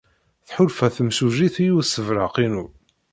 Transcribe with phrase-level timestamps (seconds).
[0.47, 2.65] Tḥulfa temsujjit i ussebreq-inu.